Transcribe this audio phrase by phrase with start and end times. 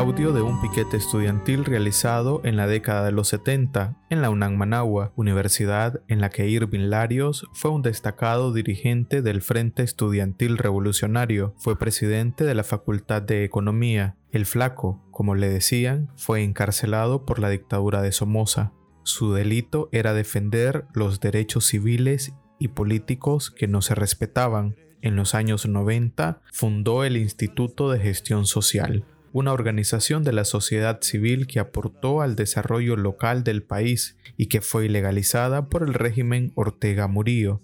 [0.00, 4.56] audio de un piquete estudiantil realizado en la década de los 70 en la UNAM
[4.56, 11.54] Managua, universidad en la que Irving Larios fue un destacado dirigente del Frente Estudiantil Revolucionario,
[11.58, 14.16] fue presidente de la Facultad de Economía.
[14.32, 18.72] El flaco, como le decían, fue encarcelado por la dictadura de Somoza.
[19.02, 24.76] Su delito era defender los derechos civiles y políticos que no se respetaban.
[25.02, 31.00] En los años 90 fundó el Instituto de Gestión Social, una organización de la sociedad
[31.02, 36.52] civil que aportó al desarrollo local del país y que fue ilegalizada por el régimen
[36.54, 37.60] Ortega Murillo.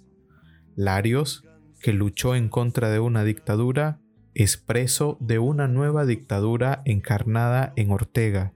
[0.77, 1.45] Larios,
[1.81, 4.01] que luchó en contra de una dictadura,
[4.35, 8.53] es preso de una nueva dictadura encarnada en Ortega,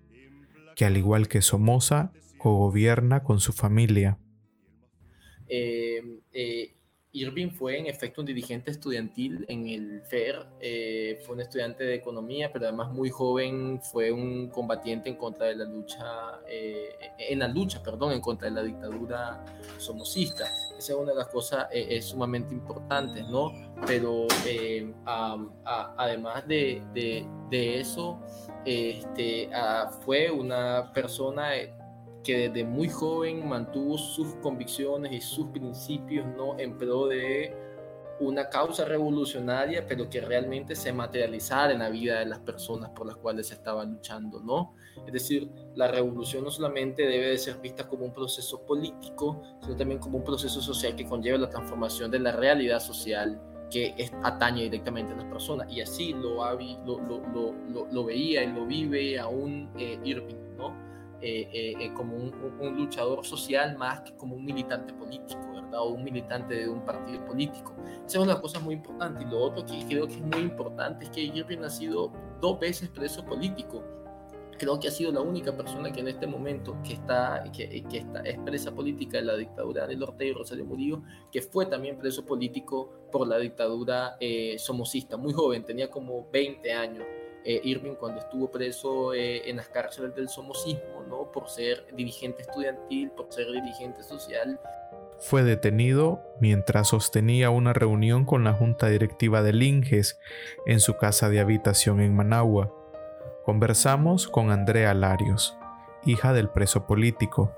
[0.77, 4.19] que al igual que Somoza, cogobierna con su familia.
[5.49, 6.75] Eh, eh,
[7.13, 11.95] Irving fue en efecto un dirigente estudiantil en el FER, eh, fue un estudiante de
[11.95, 17.41] economía, pero además muy joven fue un combatiente en contra de la lucha, eh, en
[17.41, 19.45] la lucha, perdón, en contra de la dictadura
[19.79, 20.45] somocista.
[20.79, 23.53] Esa es una de las cosas eh, sumamente importantes, ¿no?
[23.87, 24.29] Pero
[25.65, 28.21] además de, de, de eso,
[28.65, 31.57] este, ah, fue una persona
[32.23, 36.59] que desde muy joven mantuvo sus convicciones y sus principios ¿no?
[36.59, 37.55] en pro de
[38.21, 43.07] una causa revolucionaria, pero que realmente se materializara en la vida de las personas por
[43.07, 44.75] las cuales se estaba luchando, ¿no?
[45.07, 49.75] Es decir, la revolución no solamente debe de ser vista como un proceso político, sino
[49.75, 54.65] también como un proceso social que conlleva la transformación de la realidad social que atañe
[54.65, 55.73] directamente a las personas.
[55.73, 56.45] Y así lo,
[56.85, 60.50] lo, lo, lo veía y lo vive aún eh, Irving.
[61.23, 65.81] Eh, eh, eh, como un, luchador social más que como un militante político, ¿verdad?
[65.81, 67.75] O un militante de un partido político.
[68.07, 69.25] Esa es una cosa muy importante.
[69.25, 72.11] Y lo otro que creo que es muy importante es que Irving ha sido
[72.41, 73.83] dos veces preso político.
[74.59, 77.99] Creo que ha sido la única persona que en este momento que está, que, que
[77.99, 81.99] está es presa política de la dictadura de Ortega y Rosario Murillo, que fue también
[81.99, 84.17] preso político por la dictadura
[84.59, 87.05] somocista, muy joven, tenía como 20 años.
[87.45, 91.33] Eh, Irving cuando estuvo preso eh, en las cárceles del somocismo, ¿no?
[91.33, 94.61] por ser dirigente estudiantil, por ser dirigente social.
[95.19, 100.19] Fue detenido mientras sostenía una reunión con la junta directiva del INGES
[100.67, 102.75] en su casa de habitación en Managua.
[103.45, 105.57] Conversamos con Andrea Larios,
[106.05, 107.53] hija del preso político.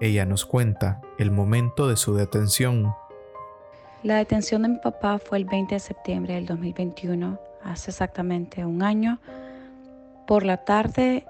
[0.00, 2.94] Ella nos cuenta el momento de su detención.
[4.02, 7.38] La detención de mi papá fue el 20 de septiembre del 2021
[7.70, 9.18] hace exactamente un año.
[10.26, 11.24] Por la tarde,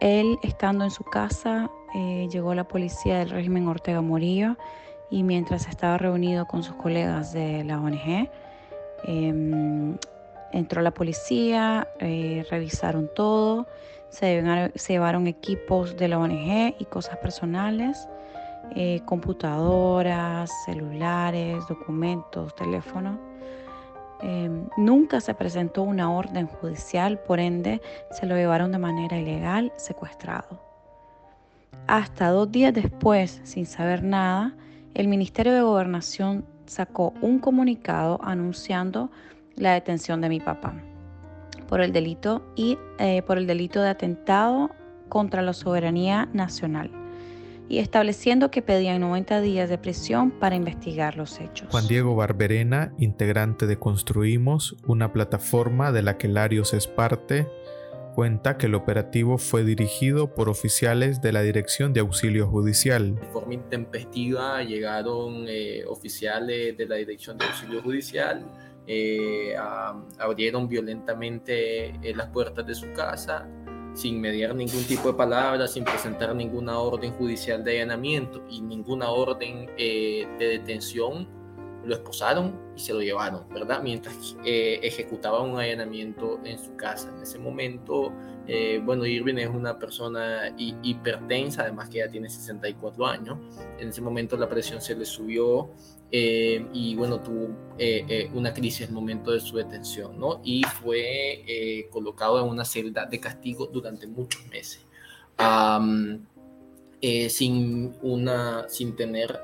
[0.00, 4.56] él estando en su casa, eh, llegó la policía del régimen Ortega Murillo
[5.10, 8.28] y mientras estaba reunido con sus colegas de la ONG,
[9.04, 9.96] em,
[10.52, 13.66] entró la policía, eh, revisaron todo,
[14.08, 14.42] se
[14.88, 18.08] llevaron, equipos de la ONG y cosas personales,
[18.76, 23.18] eh, computadoras, celulares, documentos, teléfonos.
[24.20, 29.72] Em, nunca se presentó una orden judicial, por ende se lo llevaron de manera ilegal
[29.76, 30.60] secuestrado.
[31.86, 34.54] Hasta dos días después, sin saber nada,
[34.94, 39.10] el Ministerio de Gobernación sacó un comunicado anunciando
[39.56, 40.74] la detención de mi papá
[41.68, 44.70] por el delito y eh, por el delito de atentado
[45.08, 47.03] contra la soberanía nacional
[47.68, 51.68] y estableciendo que pedían 90 días de prisión para investigar los hechos.
[51.70, 57.48] Juan Diego Barberena, integrante de Construimos, una plataforma de la que Larios es parte,
[58.14, 63.16] cuenta que el operativo fue dirigido por oficiales de la Dirección de Auxilio Judicial.
[63.16, 68.46] De forma intempestiva llegaron eh, oficiales de la Dirección de Auxilio Judicial,
[68.86, 69.54] eh,
[70.18, 73.48] abrieron violentamente eh, las puertas de su casa
[73.94, 79.10] sin mediar ningún tipo de palabra, sin presentar ninguna orden judicial de allanamiento y ninguna
[79.10, 81.28] orden eh, de detención,
[81.84, 83.82] lo esposaron y se lo llevaron, ¿verdad?
[83.82, 87.12] Mientras eh, ejecutaba un allanamiento en su casa.
[87.16, 88.12] En ese momento,
[88.46, 93.38] eh, bueno, Irving es una persona hipertensa, además que ya tiene 64 años.
[93.78, 95.70] En ese momento la presión se le subió
[96.16, 100.40] eh, y bueno, tuvo eh, eh, una crisis en el momento de su detención, ¿no?
[100.44, 104.86] Y fue colocado en una celda de castigo durante muchos meses,
[107.28, 109.38] sin, una, sin tener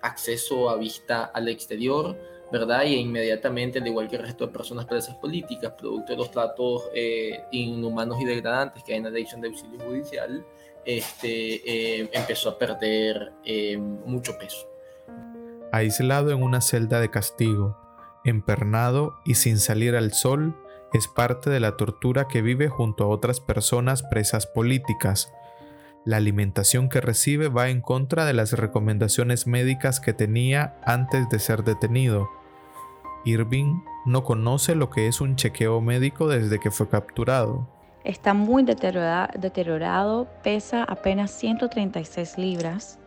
[0.00, 2.16] acceso a vista al exterior,
[2.50, 2.84] ¿verdad?
[2.84, 6.88] Y inmediatamente, al igual que el resto de personas presas políticas, producto de los tratos
[6.94, 10.44] eh, inhumanos y degradantes que hay en la dirección de auxilio judicial,
[10.84, 14.66] este, eh, empezó a perder eh, mucho peso.
[15.72, 17.76] Aislado en una celda de castigo,
[18.24, 20.56] empernado y sin salir al sol,
[20.92, 25.32] es parte de la tortura que vive junto a otras personas presas políticas.
[26.04, 31.38] La alimentación que recibe va en contra de las recomendaciones médicas que tenía antes de
[31.38, 32.30] ser detenido.
[33.26, 37.68] Irving no conoce lo que es un chequeo médico desde que fue capturado.
[38.02, 42.98] Está muy deteriorado, pesa apenas 136 libras,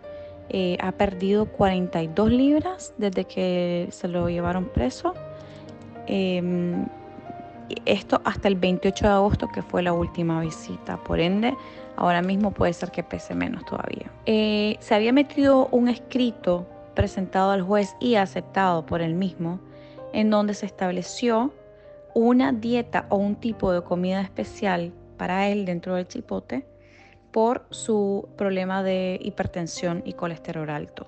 [0.49, 5.15] eh, ha perdido 42 libras desde que se lo llevaron preso.
[6.05, 6.85] Em,
[7.85, 10.97] esto hasta el 28 de agosto, que fue la última visita.
[10.97, 11.55] Por ende,
[11.95, 14.11] ahora mismo puede ser que pese menos todavía.
[14.25, 19.59] Eh, se había metido un escrito presentado al juez y aceptado por él mismo,
[20.13, 21.53] en donde se estableció
[22.13, 26.65] una dieta o un tipo de comida especial para él dentro del chipote
[27.31, 31.07] por su problema de hipertensión y colesterol alto.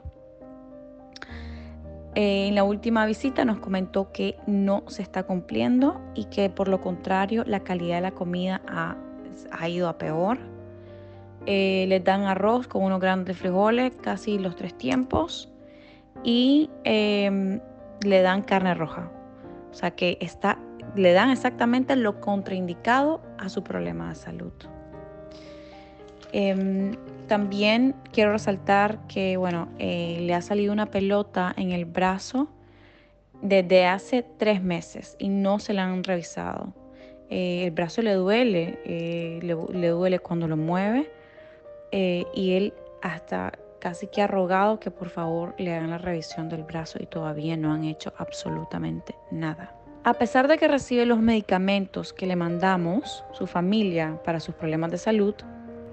[2.15, 6.79] En la última visita nos comentó que no se está cumpliendo y que por lo
[6.79, 10.39] contrario la calidad de la comida ha, ido a peor.
[11.45, 15.51] Eh, les dan arroz con unos grandes frijoles casi los tres tiempos
[16.23, 17.59] y em,
[18.03, 19.11] le dan carne roja.
[19.71, 20.57] O sea que está,
[20.95, 24.53] le dan exactamente lo contraindicado a su problema de salud.
[26.31, 26.91] Em,
[27.27, 32.49] también quiero resaltar que, bueno, eh, le ha salido una pelota en el brazo
[33.41, 36.73] desde hace tres meses y no se la han revisado.
[37.29, 41.09] Eh, el brazo le duele, eh, le, duele cuando lo mueve
[41.97, 46.63] y él hasta casi que ha rogado que por favor le hagan la revisión del
[46.63, 49.75] brazo y todavía no han hecho absolutamente nada.
[50.03, 54.91] A pesar de que recibe los medicamentos que le mandamos, su familia, para sus problemas
[54.91, 55.35] de salud,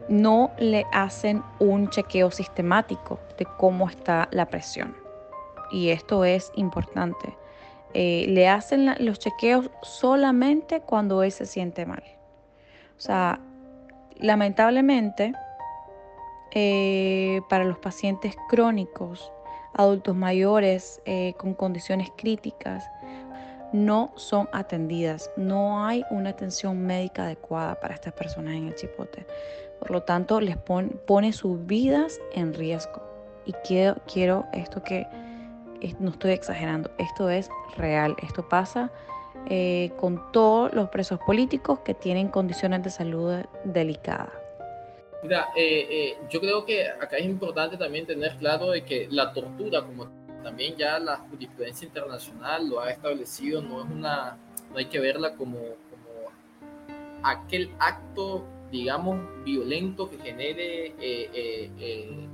[0.08, 4.96] no le hacen un chequeo sistemático de cómo está la presión.
[5.70, 7.36] Y esto es importante.
[7.94, 12.02] Eh, le hacen los chequeos solamente cuando él se siente mal.
[12.98, 13.40] O sea,
[14.18, 15.32] lamentablemente,
[16.54, 19.32] eh, para los pacientes crónicos,
[19.74, 22.84] adultos mayores eh, con condiciones críticas,
[23.72, 25.30] no son atendidas.
[25.36, 29.26] No hay una atención médica adecuada para estas personas en el chipote.
[29.78, 33.02] Por lo tanto, les pone sus vidas en riesgo.
[33.46, 35.06] Y quiero, quiero esto que
[35.98, 38.92] no estoy exagerando, esto es real, esto pasa
[39.46, 44.41] eh, con todos los presos políticos que tienen condiciones de salud delicadas.
[45.22, 49.32] Mira, eh, eh, yo creo que acá es importante también tener claro de que la
[49.32, 50.08] tortura, como
[50.42, 54.36] también ya la jurisprudencia internacional lo ha establecido, no es una,
[54.70, 55.58] no hay que verla como,
[57.22, 62.28] aquel acto digamos, violento que genere eh, eh, eh,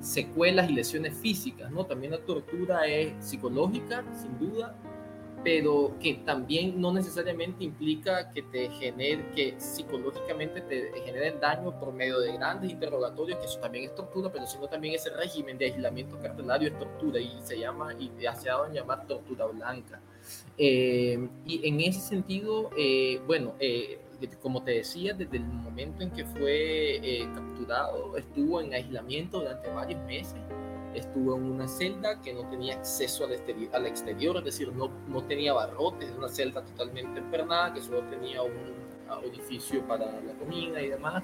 [0.00, 1.84] secuelas y lesiones físicas, ¿no?
[1.84, 4.74] También la tortura es psicológica, sin duda,
[5.46, 11.92] pero que también no necesariamente implica que te genere, que psicológicamente te generen daño por
[11.92, 15.66] medio de grandes interrogatorios, que eso también es tortura, pero sino también ese régimen de
[15.66, 20.00] aislamiento carcelario es tortura y se llama, y se ha llamar tortura blanca.
[20.56, 22.70] y en ese sentido,
[23.28, 23.54] bueno,
[24.42, 29.68] como te decía, desde el momento en que fue eh, capturado, estuvo en aislamiento durante
[29.70, 30.40] varios meses,
[30.96, 34.90] estuvo en una celda que no tenía acceso al exterior, al exterior es decir, no,
[35.08, 38.74] no tenía barrotes, una celda totalmente empernada que solo tenía un
[39.24, 41.22] orificio para la comida y demás.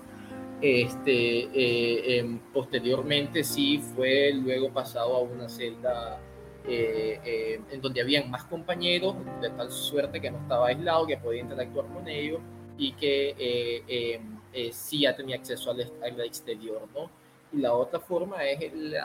[0.60, 6.20] Este, eh, em, posteriormente sí fue luego pasado a una celda
[6.64, 11.40] eh, en donde habían más compañeros, de tal suerte que no estaba aislado, que podía
[11.40, 12.40] interactuar con ellos
[12.78, 14.20] y que eh, eh,
[14.52, 17.10] eh, sí ya tenía acceso al, exterior, ¿no?
[17.52, 18.96] Y la otra forma es el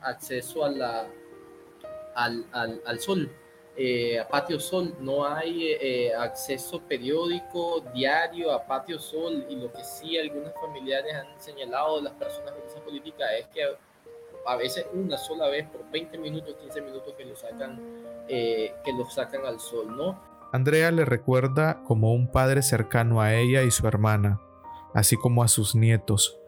[0.00, 1.06] acceso a la,
[2.14, 3.30] al, al, al sol,
[4.20, 4.94] a patio sol.
[5.00, 11.40] No hay acceso periódico, diario a patio sol y lo que sí algunos familiares han
[11.40, 13.64] señalado de las personas de esa política es que
[14.46, 17.80] a veces una sola vez por 20 minutos, 15 minutos que lo sacan,
[18.26, 20.20] que lo sacan al sol, ¿no?
[20.52, 24.38] Andrea le recuerda como un padre cercano a ella y su hermana,
[24.92, 26.41] así como a sus nietos.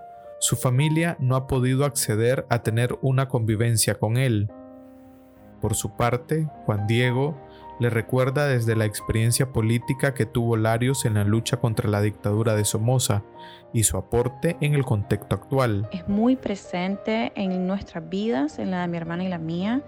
[0.45, 4.51] Su familia no ha podido acceder a tener una convivencia con él.
[5.63, 7.35] Por su parte, Juan Diego
[7.81, 12.55] le recuerda desde la experiencia política que tuvo Larios en la lucha contra la dictadura
[12.55, 13.23] de Somoza
[13.73, 15.89] y su aporte en el contexto actual.
[15.93, 19.81] Es muy presente en nuestras vidas, en la de mi hermana y la mía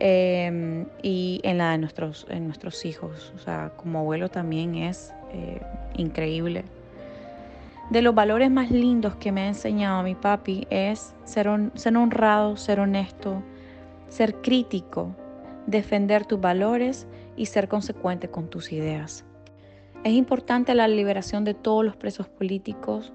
[0.00, 3.32] em, y en la de nuestros, en nuestros hijos.
[3.36, 5.62] O sea, como abuelo también es eh,
[5.94, 6.64] increíble.
[7.90, 12.80] De los valores más lindos que me ha enseñado mi papi es ser, honrado, ser
[12.80, 13.42] honesto,
[14.08, 15.16] ser crítico,
[15.66, 19.24] defender tus valores y ser consecuente con tus ideas.
[20.04, 23.14] Es importante la liberación de todos los presos políticos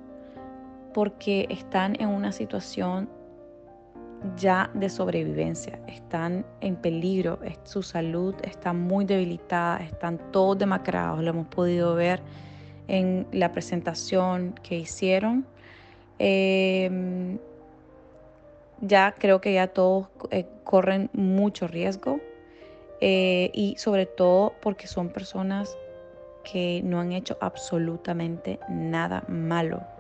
[0.92, 3.10] porque están en una situación
[4.38, 11.30] ya de sobrevivencia, están en peligro, su salud está muy debilitada, están todos demacrados, lo
[11.30, 12.22] hemos podido ver
[12.88, 15.46] en la presentación que hicieron.
[16.20, 17.38] Em,
[18.82, 22.20] ya creo que ya todos eh, corren mucho riesgo
[23.02, 25.78] eh, y sobre todo porque son personas
[26.44, 29.93] que no han hecho absolutamente nada malo.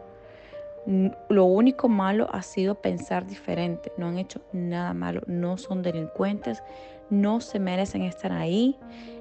[1.29, 3.91] Lo único malo ha sido pensar diferente.
[3.97, 5.21] No han hecho nada malo.
[5.27, 6.61] No son delincuentes.
[7.09, 8.77] No se merecen estar ahí.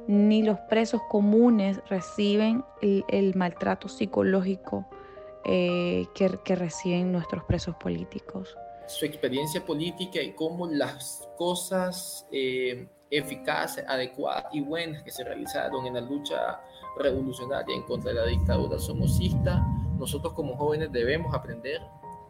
[0.08, 4.86] Ni los presos comunes reciben el, maltrato psicológico
[5.44, 8.56] eh, que, reciben nuestros presos políticos.
[8.88, 15.86] Su experiencia política y cómo las cosas eh, eficaces, adecuadas y buenas que se realizaron
[15.86, 16.60] en la lucha
[16.98, 19.64] revolucionaria en contra de la dictadura somocista
[20.02, 21.80] nosotros como jóvenes debemos aprender,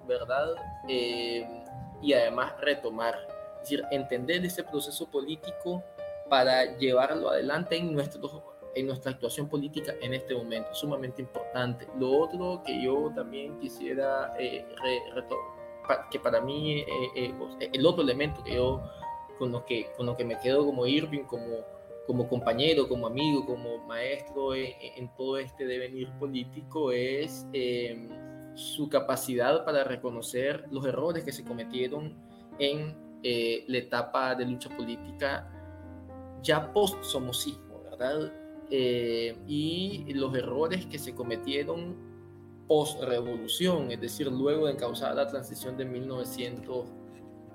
[0.06, 0.54] ¿verdad?
[0.88, 1.64] Eh,
[2.02, 3.14] y además retomar,
[3.54, 5.82] es decir, entender ese proceso político
[6.28, 11.88] para llevarlo adelante en, nuestro, en nuestra actuación política en este momento, sumamente importante.
[11.98, 14.66] Lo otro que yo también quisiera eh,
[16.10, 16.84] que para mí
[17.16, 17.34] eh,
[17.72, 18.82] el otro elemento que yo
[19.38, 21.64] con lo que, con lo que me quedo como Irving, como
[22.06, 28.08] como compañero, como amigo, como maestro en, todo este devenir político es em,
[28.54, 32.16] su capacidad para reconocer los errores que se cometieron
[32.58, 35.48] en eh, la etapa de lucha política
[36.42, 38.32] ya post-somocismo, ¿verdad?
[38.70, 41.96] Eh, y los errores que se cometieron
[42.66, 47.01] post-revolución, es decir, luego de encauzar la transición de 1900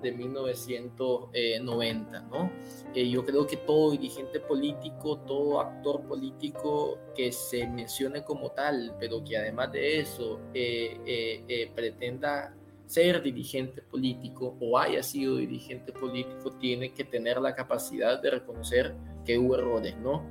[0.00, 2.50] de 1990, ¿no?
[2.94, 8.94] Eh, yo creo que todo dirigente político, todo actor político que se mencione como tal,
[8.98, 12.54] pero que además de eso eh, eh, pretenda
[12.86, 18.94] ser dirigente político o haya sido dirigente político, tiene que tener la capacidad de reconocer
[19.26, 20.24] que hubo errores, ¿no?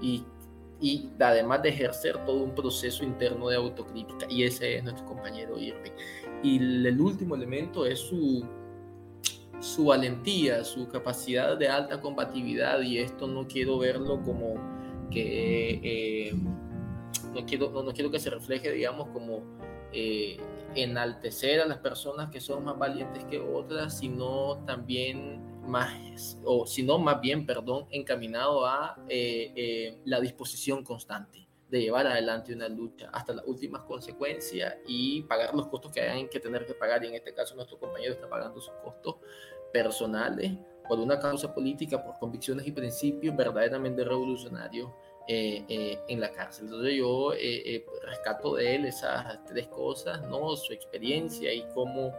[0.00, 0.24] Y,
[0.80, 5.58] y además de ejercer todo un proceso interno de autocrítica, y ese es nuestro compañero
[5.58, 5.90] Irving.
[6.44, 8.46] Y el último elemento es su
[9.60, 14.54] su valentía, su capacidad de alta combatividad y esto no quiero verlo como
[15.10, 16.34] que eh,
[17.32, 19.42] no, quiero, no, quiero que se refleje, digamos, como
[19.92, 20.38] eh,
[20.74, 26.98] enaltecer a las personas que son más valientes que otras, sino también más, o sino
[26.98, 33.34] más bien, perdón, encaminado a eh, la disposición constante de llevar adelante una lucha hasta
[33.34, 37.02] las últimas consecuencias y pagar los costos que hayan que tener que pagar.
[37.02, 39.16] Y en este caso nuestro compañero está pagando sus costos
[39.72, 40.52] personales
[40.88, 44.88] por una causa política, por convicciones y principios verdaderamente revolucionarios
[45.26, 46.66] eh, eh, en la cárcel.
[46.66, 50.54] Entonces yo eh, rescato de él esas tres cosas, ¿no?
[50.54, 52.12] Su experiencia y cómo